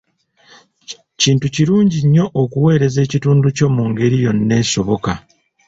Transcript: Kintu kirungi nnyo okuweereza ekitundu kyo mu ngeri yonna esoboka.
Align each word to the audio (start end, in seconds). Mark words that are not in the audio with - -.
Kintu 1.21 1.45
kirungi 1.55 1.97
nnyo 2.03 2.25
okuweereza 2.41 2.99
ekitundu 3.05 3.47
kyo 3.57 3.67
mu 3.75 3.83
ngeri 3.89 4.17
yonna 4.25 4.53
esoboka. 4.63 5.11